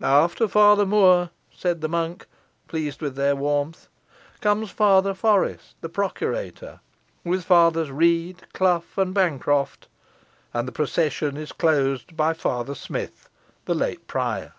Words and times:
"After 0.00 0.46
Father 0.46 0.86
Moore," 0.86 1.30
said 1.52 1.80
the 1.80 1.88
monk, 1.88 2.26
pleased 2.68 3.00
with 3.02 3.16
their 3.16 3.34
warmth, 3.34 3.88
"comes 4.40 4.70
Father 4.70 5.12
Forrest, 5.12 5.74
the 5.80 5.88
procurator, 5.88 6.78
with 7.24 7.42
Fathers 7.42 7.90
Rede, 7.90 8.42
Clough, 8.52 8.84
and 8.96 9.12
Bancroft, 9.12 9.88
and 10.54 10.68
the 10.68 10.70
procession 10.70 11.36
is 11.36 11.50
closed 11.50 12.16
by 12.16 12.32
Father 12.32 12.76
Smith, 12.76 13.28
the 13.64 13.74
late 13.74 14.06
prior." 14.06 14.52